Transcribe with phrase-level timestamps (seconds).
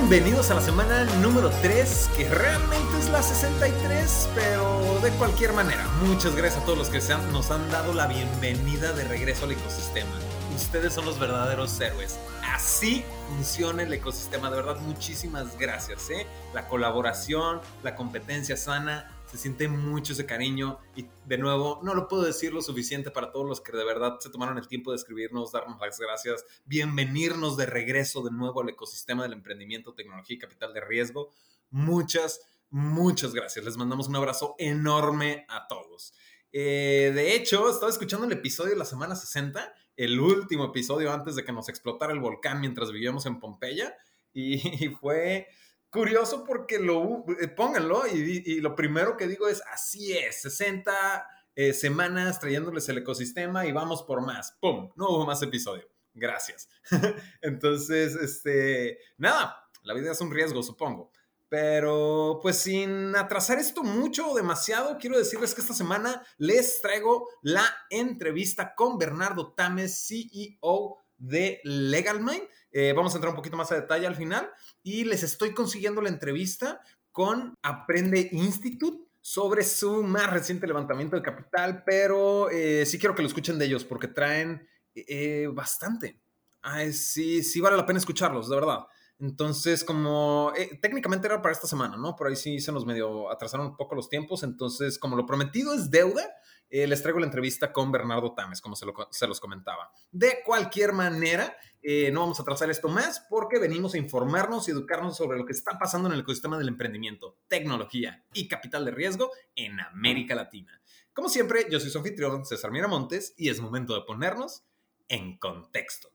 [0.00, 5.86] Bienvenidos a la semana número 3, que realmente es la 63, pero de cualquier manera,
[6.02, 10.10] muchas gracias a todos los que nos han dado la bienvenida de regreso al ecosistema.
[10.54, 12.18] Ustedes son los verdaderos héroes.
[12.42, 16.10] Así funciona el ecosistema, de verdad, muchísimas gracias.
[16.10, 16.26] ¿eh?
[16.54, 22.08] La colaboración, la competencia sana, se siente mucho ese cariño y de nuevo no lo
[22.08, 24.96] puedo decir lo suficiente para todos los que de verdad se tomaron el tiempo de
[24.96, 30.40] escribirnos, darnos las gracias, bienvenirnos de regreso de nuevo al ecosistema del emprendimiento, tecnología y
[30.40, 31.30] capital de riesgo.
[31.70, 33.64] Muchas, muchas gracias.
[33.64, 36.12] Les mandamos un abrazo enorme a todos.
[36.52, 39.72] Eh, de hecho, estaba escuchando el episodio de la semana 60,
[40.04, 43.94] el último episodio antes de que nos explotara el volcán mientras vivíamos en Pompeya
[44.32, 45.48] y fue
[45.90, 51.74] curioso porque lo, eh, pónganlo y, lo primero que digo es, así es, 60 eh,
[51.74, 54.56] semanas trayéndoles el ecosistema y vamos por más.
[54.60, 54.90] ¡Pum!
[54.96, 55.86] No hubo más episodio.
[56.14, 56.68] Gracias.
[57.42, 61.10] Entonces, este, nada, la vida es un riesgo, supongo.
[61.50, 67.28] Pero pues sin atrasar esto mucho o demasiado, quiero decirles que esta semana les traigo
[67.42, 72.44] la entrevista con Bernardo Tames, CEO de LegalMind.
[72.70, 74.48] Eh, vamos a entrar un poquito más a detalle al final
[74.84, 81.22] y les estoy consiguiendo la entrevista con Aprende Institute sobre su más reciente levantamiento de
[81.22, 86.20] capital, pero eh, sí quiero que lo escuchen de ellos porque traen eh, bastante.
[86.62, 88.86] Ay, sí, sí vale la pena escucharlos, de verdad.
[89.20, 92.16] Entonces, como técnicamente era para esta semana, ¿no?
[92.16, 94.42] Por ahí sí se nos medio atrasaron un poco los tiempos.
[94.42, 96.26] Entonces, como lo prometido es deuda,
[96.70, 98.86] eh, les traigo la entrevista con Bernardo Tames, como se,
[99.26, 99.92] los comentaba.
[100.10, 104.70] De cualquier manera, eh, no vamos a trazar esto más porque venimos a informarnos y
[104.70, 108.92] educarnos sobre lo que está pasando en el ecosistema del emprendimiento, tecnología y capital de
[108.92, 110.80] riesgo en América Latina.
[111.12, 114.64] Como siempre, yo soy su anfitrión, César Miramontes, y es momento de ponernos
[115.08, 116.10] en contexto.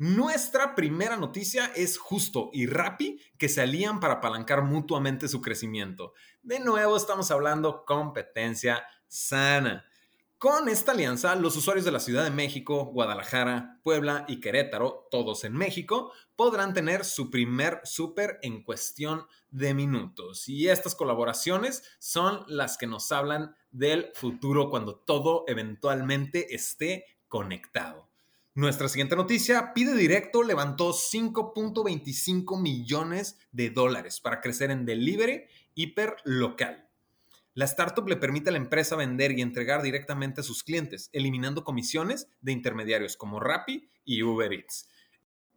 [0.00, 6.14] Nuestra primera noticia es Justo y Rappi que se alían para apalancar mutuamente su crecimiento.
[6.40, 9.86] De nuevo estamos hablando competencia sana.
[10.38, 15.42] Con esta alianza, los usuarios de la Ciudad de México, Guadalajara, Puebla y Querétaro, todos
[15.42, 20.48] en México, podrán tener su primer súper en cuestión de minutos.
[20.48, 28.08] Y estas colaboraciones son las que nos hablan del futuro cuando todo eventualmente esté conectado.
[28.58, 35.44] Nuestra siguiente noticia, Pide Directo levantó 5.25 millones de dólares para crecer en delivery
[35.76, 36.88] hiperlocal.
[37.54, 41.62] La startup le permite a la empresa vender y entregar directamente a sus clientes, eliminando
[41.62, 44.88] comisiones de intermediarios como Rappi y Uber Eats.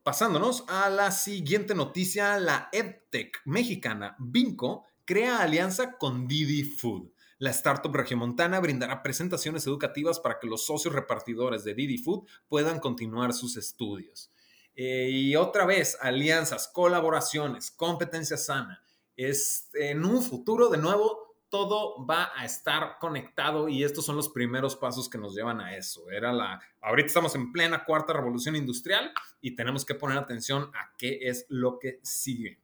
[0.03, 7.11] Pasándonos a la siguiente noticia, la EdTech mexicana Vinco crea alianza con Didi Food.
[7.41, 12.79] La startup regiomontana brindará presentaciones educativas para que los socios repartidores de Didi Food puedan
[12.79, 14.31] continuar sus estudios.
[14.75, 18.83] Eh, y otra vez, alianzas, colaboraciones, competencia sana.
[19.17, 24.29] Es, en un futuro, de nuevo, todo va a estar conectado y estos son los
[24.29, 26.11] primeros pasos que nos llevan a eso.
[26.11, 30.95] Era la, ahorita estamos en plena cuarta revolución industrial y tenemos que poner atención a
[30.95, 32.59] qué es lo que sigue.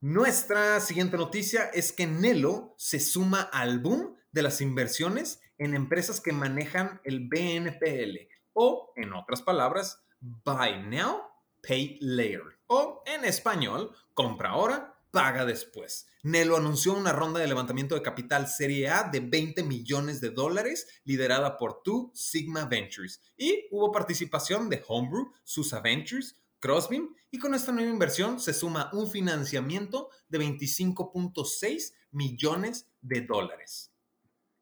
[0.00, 6.20] Nuestra siguiente noticia es que Nelo se suma al boom de las inversiones en empresas
[6.20, 11.22] que manejan el BNPL o, en otras palabras, Buy Now,
[11.66, 16.06] Pay Later o, en español, compra ahora, paga después.
[16.22, 20.86] Nelo anunció una ronda de levantamiento de capital Serie A de 20 millones de dólares
[21.06, 27.54] liderada por Two Sigma Ventures y hubo participación de Homebrew, Susa Ventures, Crossbeam y con
[27.54, 33.92] esta nueva inversión se suma un financiamiento de 25.6 millones de dólares.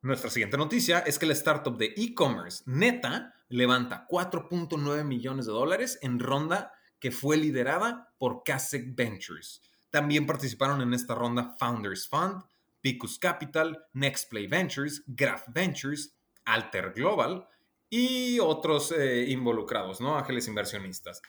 [0.03, 5.99] Nuestra siguiente noticia es que la startup de e-commerce Neta levanta 4.9 millones de dólares
[6.03, 9.63] en ronda que fue liderada por Kasek Ventures.
[9.91, 12.43] También participaron en esta ronda Founders Fund,
[12.81, 16.15] Picus Capital, Nextplay Ventures, Graph Ventures,
[16.45, 17.47] Alter Global
[17.89, 20.17] y otros eh, involucrados, ¿no?
[20.17, 21.23] Ángeles inversionistas.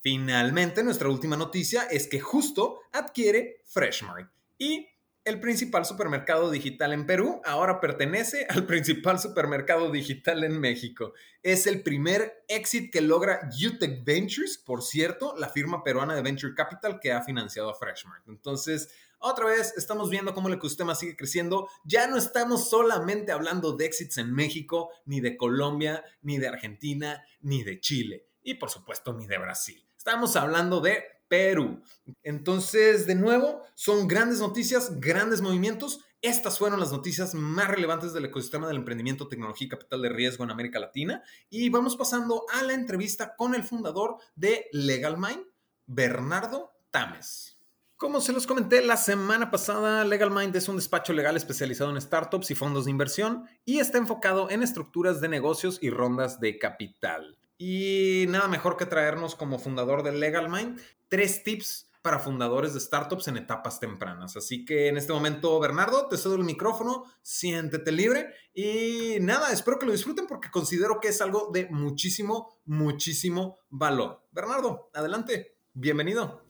[0.00, 4.88] Finalmente, nuestra última noticia es que justo adquiere Freshmart y
[5.22, 11.12] el principal supermercado digital en Perú ahora pertenece al principal supermercado digital en México.
[11.42, 16.54] Es el primer exit que logra UTEC Ventures, por cierto, la firma peruana de Venture
[16.54, 18.26] Capital que ha financiado a Freshmart.
[18.28, 18.88] Entonces,
[19.18, 21.68] otra vez estamos viendo cómo el ecosistema sigue creciendo.
[21.84, 27.22] Ya no estamos solamente hablando de exits en México, ni de Colombia, ni de Argentina,
[27.42, 28.26] ni de Chile.
[28.42, 29.89] Y por supuesto, ni de Brasil.
[30.00, 31.82] Estamos hablando de Perú.
[32.22, 36.00] Entonces, de nuevo, son grandes noticias, grandes movimientos.
[36.22, 40.42] Estas fueron las noticias más relevantes del ecosistema del emprendimiento, tecnología y capital de riesgo
[40.42, 41.22] en América Latina.
[41.50, 45.44] Y vamos pasando a la entrevista con el fundador de LegalMind,
[45.84, 47.58] Bernardo Tames.
[47.98, 52.50] Como se los comenté la semana pasada, LegalMind es un despacho legal especializado en startups
[52.50, 57.36] y fondos de inversión y está enfocado en estructuras de negocios y rondas de capital.
[57.62, 63.28] Y nada mejor que traernos como fundador de LegalMind tres tips para fundadores de startups
[63.28, 64.34] en etapas tempranas.
[64.34, 69.78] Así que en este momento, Bernardo, te cedo el micrófono, siéntete libre y nada, espero
[69.78, 74.22] que lo disfruten porque considero que es algo de muchísimo, muchísimo valor.
[74.32, 76.42] Bernardo, adelante, bienvenido.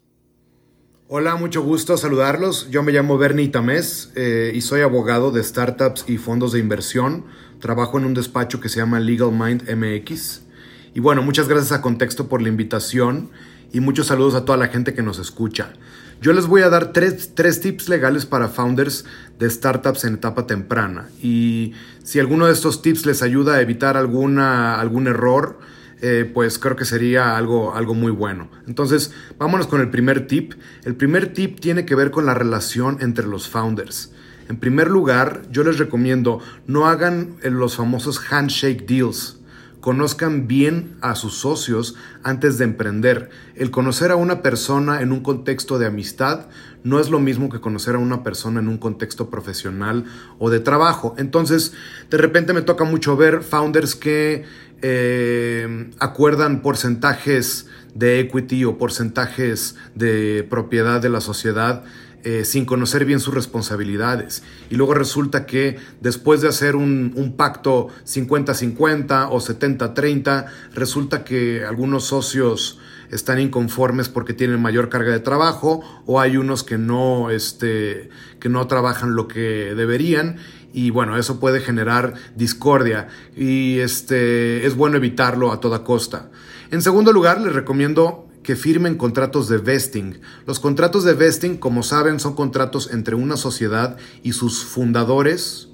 [1.09, 2.71] Hola, mucho gusto saludarlos.
[2.71, 7.27] Yo me llamo Bernie Tamés eh, y soy abogado de startups y fondos de inversión.
[7.59, 10.50] Trabajo en un despacho que se llama Legal Mind MX.
[10.95, 13.31] Y bueno, muchas gracias a Contexto por la invitación
[13.73, 15.73] y muchos saludos a toda la gente que nos escucha.
[16.21, 19.05] Yo les voy a dar tres, tres, tips legales para founders
[19.39, 21.09] de startups en etapa temprana.
[21.23, 21.73] Y
[22.03, 25.59] si alguno de estos tips les ayuda a evitar alguna, algún error,
[26.03, 28.51] eh, pues creo que sería algo, algo muy bueno.
[28.67, 30.55] Entonces, vámonos con el primer tip.
[30.85, 34.13] El primer tip tiene que ver con la relación entre los founders.
[34.49, 39.40] En primer lugar, yo les recomiendo no hagan los famosos handshake deals.
[39.81, 43.31] Conozcan bien a sus socios antes de emprender.
[43.55, 46.47] El conocer a una persona en un contexto de amistad
[46.85, 50.05] no es lo mismo que conocer a una persona en un contexto profesional
[50.38, 51.15] o de trabajo.
[51.19, 51.73] Entonces,
[52.11, 54.44] de repente me toca mucho ver founders que
[54.82, 61.85] eh, acuerdan porcentajes de equity o porcentajes de propiedad de la sociedad
[62.25, 64.43] eh, sin conocer bien sus responsabilidades.
[64.69, 71.64] Y luego resulta que después de hacer un, un pacto 50-50 o 70-30, resulta que
[71.64, 72.78] algunos socios
[73.11, 78.08] están inconformes porque tienen mayor carga de trabajo o hay unos que no, este,
[78.38, 80.37] que no trabajan lo que deberían
[80.72, 86.31] y bueno, eso puede generar discordia y este, es bueno evitarlo a toda costa.
[86.70, 90.21] En segundo lugar, les recomiendo que firmen contratos de vesting.
[90.47, 95.69] Los contratos de vesting, como saben, son contratos entre una sociedad y sus fundadores,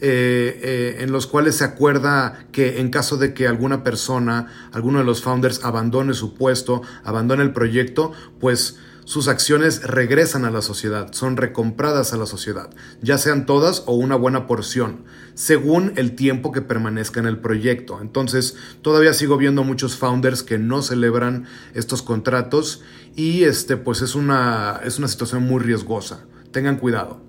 [0.00, 4.98] eh, eh, en los cuales se acuerda que en caso de que alguna persona, alguno
[4.98, 10.62] de los founders abandone su puesto, abandone el proyecto, pues sus acciones regresan a la
[10.62, 12.70] sociedad, son recompradas a la sociedad,
[13.02, 15.04] ya sean todas o una buena porción,
[15.34, 18.00] según el tiempo que permanezca en el proyecto.
[18.00, 22.82] Entonces, todavía sigo viendo muchos founders que no celebran estos contratos
[23.14, 26.24] y este pues es una es una situación muy riesgosa.
[26.50, 27.20] Tengan cuidado.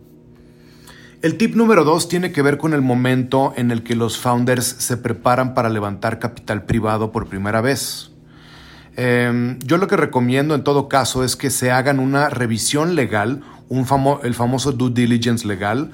[1.22, 4.66] El tip número dos tiene que ver con el momento en el que los founders
[4.66, 8.12] se preparan para levantar capital privado por primera vez.
[8.98, 13.42] Em, yo lo que recomiendo en todo caso es que se hagan una revisión legal,
[13.68, 13.86] un
[14.24, 15.92] el famoso due diligence legal,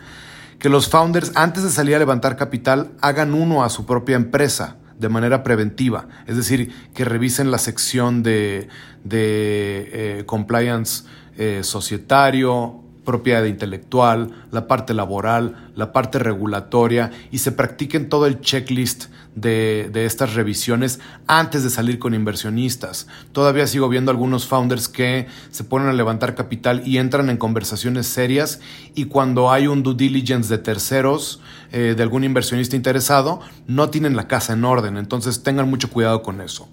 [0.60, 4.78] que los founders antes de salir a levantar capital hagan uno a su propia empresa
[5.00, 8.68] de manera preventiva, es decir, que revisen la sección de,
[9.10, 11.06] eh, compliance
[11.38, 18.42] eh, societario, propiedad intelectual, la parte laboral, la parte regulatoria y se practiquen todo el
[18.42, 19.06] checklist
[19.36, 23.08] de, estas revisiones antes de salir con inversionistas.
[23.32, 28.08] Todavía sigo viendo algunos founders que se ponen a levantar capital y entran en conversaciones
[28.08, 28.60] serias
[28.94, 34.16] y cuando hay un due diligence de terceros, eh, de algún inversionista interesado, no tienen
[34.16, 34.98] la casa en orden.
[34.98, 36.70] Entonces tengan mucho cuidado con eso.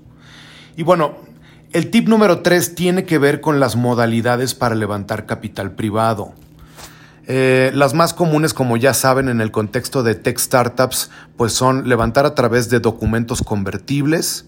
[0.77, 1.17] Y bueno,
[1.73, 6.33] el tip número 3 tiene que ver con las modalidades para levantar capital privado.
[7.27, 11.89] Eh, las más comunes, como ya saben, en el contexto de tech startups, pues son
[11.89, 14.47] levantar a través de documentos convertibles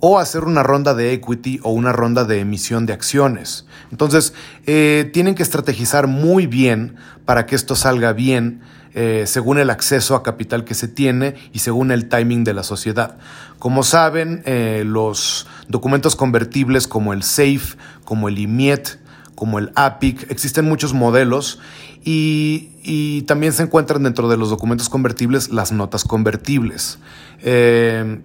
[0.00, 3.66] o hacer una ronda de equity o una ronda de emisión de acciones.
[3.90, 4.32] Entonces,
[4.66, 10.16] eh, tienen que estrategizar muy bien para que esto salga bien eh, según el acceso
[10.16, 13.18] a capital que se tiene y según el timing de la sociedad.
[13.60, 18.98] Como saben, eh, los documentos convertibles como el SAFE, como el IMIET,
[19.36, 21.60] como el APIC, existen muchos modelos
[22.04, 26.98] y, también se encuentran dentro de los documentos convertibles las notas convertibles.
[27.42, 28.22] Eh,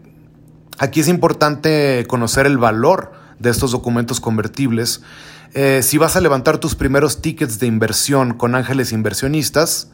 [0.78, 5.02] aquí es importante conocer el valor de estos documentos convertibles.
[5.82, 9.90] si vas a levantar tus primeros tickets de inversión con ángeles inversionistas,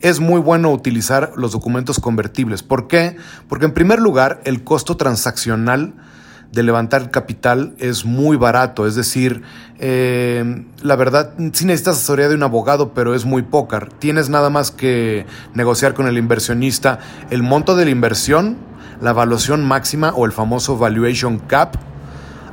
[0.00, 2.62] es muy bueno utilizar los documentos convertibles.
[2.62, 3.16] ¿Por qué?
[3.48, 5.94] Porque en primer lugar, el costo transaccional
[6.52, 9.42] de levantar capital es muy barato, es decir,
[9.78, 13.86] eh, la verdad, sí necesitas asesoría de un abogado, pero es muy poca.
[14.00, 16.98] Tienes nada más que negociar con el inversionista
[17.30, 18.56] el monto de la inversión,
[19.00, 21.76] la evaluación máxima o el famoso valuation cap,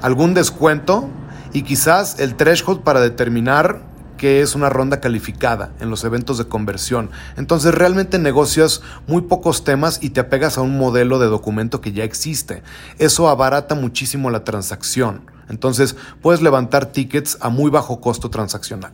[0.02, 1.10] algún descuento
[1.54, 3.82] y quizás el threshold para determinar
[4.18, 7.12] que es una ronda calificada en los eventos de conversión.
[7.38, 11.94] Entonces realmente negocias muy pocos temas y te apegas a un modelo de documento que
[11.94, 12.64] ya existe.
[12.98, 15.30] Eso abarata muchísimo la transacción.
[15.50, 18.94] Entonces puedes levantar tickets a muy bajo costo transaccional.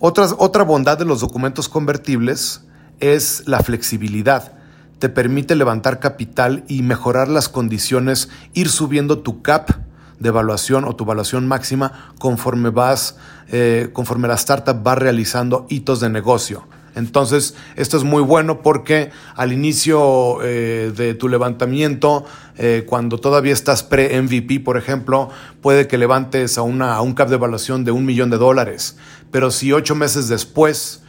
[0.00, 2.62] otra bondad de los documentos convertibles
[2.98, 4.59] es la flexibilidad.
[5.00, 9.70] Te permite levantar capital y mejorar las condiciones, ir subiendo tu cap
[10.18, 13.16] de evaluación o tu evaluación máxima conforme vas,
[13.50, 16.68] eh, conforme la startup va realizando hitos de negocio.
[16.94, 22.26] Entonces, esto es muy bueno porque al inicio eh, de tu levantamiento,
[22.58, 25.30] eh, cuando todavía estás pre-MVP, por ejemplo,
[25.62, 28.98] puede que levantes a, una, un cap de evaluación de un millón de dólares.
[29.30, 31.02] Pero si ocho meses después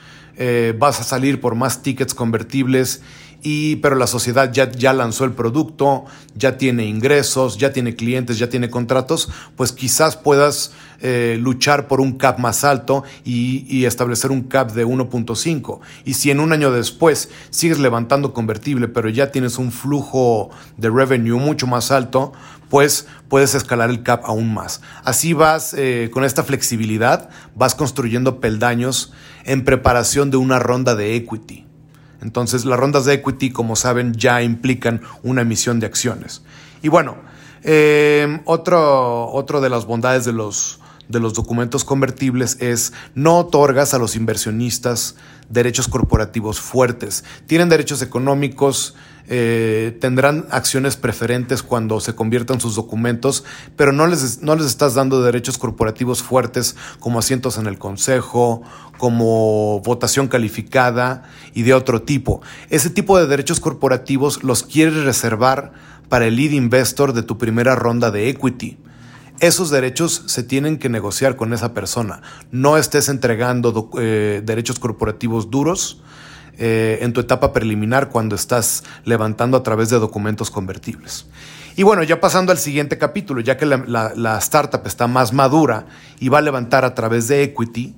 [0.79, 3.03] vas a salir por más tickets convertibles
[3.43, 6.05] y, pero la sociedad ya, ya lanzó el producto,
[6.36, 12.00] ya tiene ingresos, ya tiene clientes, ya tiene contratos, pues quizás puedas eh, luchar por
[12.00, 15.79] un cap más alto y, establecer un cap de 1.5.
[16.05, 20.89] Y si en un año después sigues levantando convertible, pero ya tienes un flujo de
[20.91, 22.33] revenue mucho más alto,
[22.69, 24.81] pues puedes escalar el cap aún más.
[25.03, 29.12] Así vas eh, con esta flexibilidad, vas construyendo peldaños
[29.43, 31.71] en preparación de una ronda de equity.
[32.22, 36.44] Entonces, las rondas de equity, como saben, ya implican una emisión de acciones.
[36.82, 37.18] Y bueno,
[37.63, 43.94] eh, otro, otro de las bondades de los, de los documentos convertibles es no otorgas
[43.94, 45.16] a los inversionistas
[45.50, 47.24] derechos corporativos fuertes.
[47.48, 48.96] Tienen derechos económicos,
[49.28, 53.44] eh, tendrán acciones preferentes cuando se conviertan sus documentos,
[53.75, 58.63] pero no les, no les estás dando derechos corporativos fuertes como asientos en el consejo,
[58.98, 61.24] como votación calificada
[61.54, 62.42] y de otro tipo.
[62.70, 65.74] Ese tipo de derechos corporativos los quieres reservar
[66.10, 68.78] para el lead investor de tu primera ronda de equity.
[69.40, 72.22] Esos derechos se tienen que negociar con esa persona.
[72.51, 76.01] No estés entregando eh, derechos corporativos duros
[76.58, 81.25] eh, en tu etapa preliminar cuando estás levantando a través de documentos convertibles.
[81.75, 85.86] Y bueno, ya pasando al siguiente capítulo, ya que la, startup está más madura
[86.20, 87.96] y va a levantar a través de equity,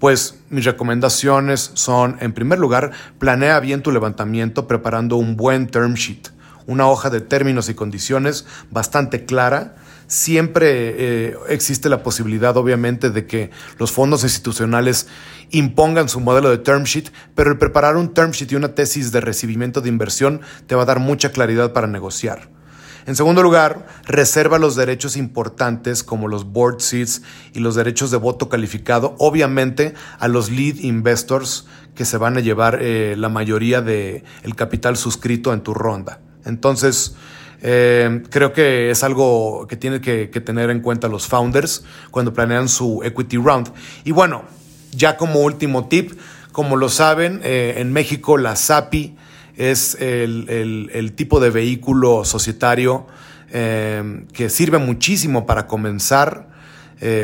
[0.00, 5.94] pues mis recomendaciones son, en primer lugar, planea bien tu levantamiento preparando un buen term
[5.94, 6.30] sheet,
[6.66, 13.26] una hoja de términos y condiciones bastante clara Siempre eh, existe la posibilidad, obviamente, de
[13.26, 15.06] que los fondos institucionales
[15.50, 19.12] impongan su modelo de term sheet, pero el preparar un term sheet y una tesis
[19.12, 22.48] de recibimiento de inversión te va a dar mucha claridad para negociar.
[23.06, 27.20] En segundo lugar, reserva los derechos importantes como los board seats
[27.52, 32.40] y los derechos de voto calificado, obviamente a los lead investors que se van a
[32.40, 36.20] llevar eh, la mayoría del el capital suscrito en tu ronda.
[36.46, 37.14] Entonces,
[37.66, 42.68] eh, creo que es algo que tienen que, tener en cuenta los founders cuando planean
[42.68, 43.72] su equity round.
[44.04, 44.44] Y bueno,
[44.92, 46.12] ya como último tip,
[46.52, 49.16] como lo saben, eh, en México la SAPI
[49.56, 53.06] es el, tipo de vehículo societario
[53.50, 56.52] eh, que sirve muchísimo para comenzar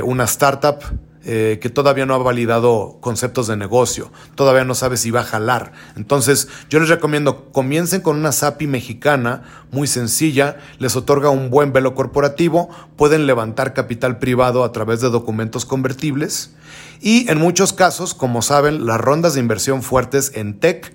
[0.05, 0.79] una startup
[1.25, 5.25] eh, que todavía no ha validado conceptos de negocio, todavía no sabe si va a
[5.25, 5.73] jalar.
[5.97, 11.73] Entonces, yo les recomiendo, comiencen con una SAPI mexicana muy sencilla, les otorga un buen
[11.73, 16.53] velo corporativo, pueden levantar capital privado a través de documentos convertibles
[17.00, 20.95] y en muchos casos, como saben, las rondas de inversión fuertes en tech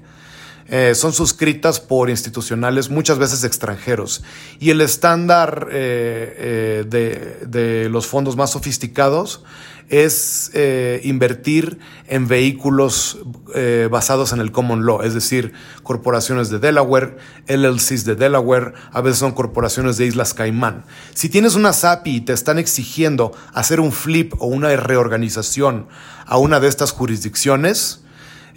[0.67, 4.23] eh, son suscritas por institucionales muchas veces extranjeros.
[4.59, 9.43] Y el estándar eh, de, de, los fondos más sofisticados
[9.89, 13.19] es eh, invertir en vehículos
[13.53, 19.01] eh, basados en el common law, es decir, corporaciones de Delaware, LLCs de Delaware, a
[19.01, 20.85] veces son corporaciones de Islas Caimán.
[21.13, 25.87] Si tienes una SAPI y te están exigiendo hacer un flip o una reorganización
[26.25, 28.01] a una de estas jurisdicciones,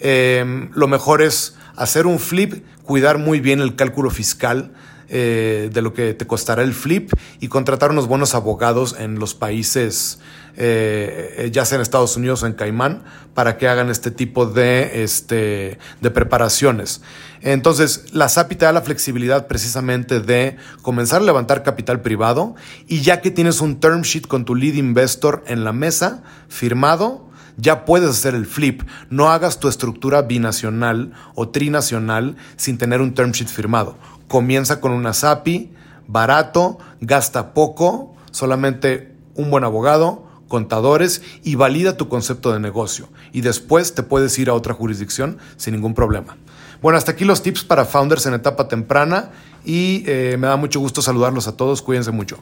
[0.01, 4.73] eh, lo mejor es hacer un flip, cuidar muy bien el cálculo fiscal,
[5.09, 10.19] de lo que te costará el flip y contratar unos buenos abogados en los países
[10.61, 15.05] eh, ya sea en Estados Unidos o en Caimán, para que hagan este tipo de,
[15.05, 17.01] este, de preparaciones.
[17.43, 22.57] Entonces, la SAPI te da la flexibilidad precisamente de comenzar a levantar capital privado
[22.89, 27.29] y ya que tienes un term sheet con tu lead investor en la mesa, firmado,
[27.57, 28.83] ya puedes hacer el flip.
[29.11, 33.97] No hagas tu estructura binacional o trinacional sin tener un term sheet firmado.
[34.29, 35.73] Comienza con una SAPI,
[36.07, 43.09] barato, gasta poco, solamente un buen abogado, contadores y valida tu concepto de negocio.
[43.33, 46.37] Y después te puedes ir a otra jurisdicción sin ningún problema.
[46.81, 49.31] Bueno, hasta aquí los tips para founders en etapa temprana
[49.65, 51.83] y eh, me da mucho gusto saludarlos a todos.
[51.83, 52.39] Cuídense mucho.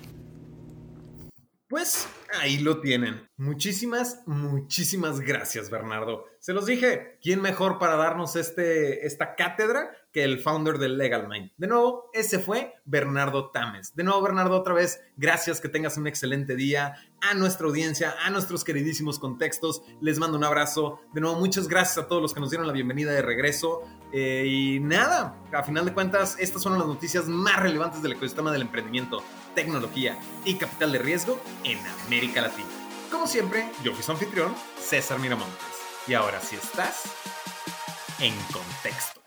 [1.68, 2.06] Pues
[2.40, 3.28] Ahí lo tienen.
[3.36, 6.24] Muchísimas, muchísimas gracias, Bernardo.
[6.38, 11.28] Se los dije, ¿quién mejor para darnos este, esta cátedra que el founder de Legal
[11.28, 11.50] Mind?
[11.58, 13.94] De nuevo, ese fue Bernardo Tames.
[13.94, 16.94] De nuevo, Bernardo, otra vez, gracias, que tengas un excelente día.
[17.20, 21.00] A nuestra audiencia, a nuestros queridísimos contextos, les mando un abrazo.
[21.12, 23.82] De nuevo, muchas gracias a todos los que nos dieron la bienvenida de regreso.
[24.10, 28.50] Eh, y nada, a final de cuentas, estas son las noticias más relevantes del ecosistema
[28.50, 29.22] del emprendimiento,
[29.54, 32.70] tecnología y capital de riesgo en América Latina.
[33.10, 35.60] Como siempre, yo fui su anfitrión, César Miramontes.
[36.08, 37.02] Y ahora sí estás
[38.18, 39.25] en contexto.